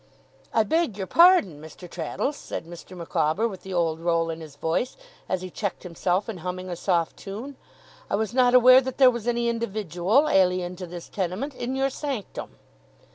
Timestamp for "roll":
3.99-4.31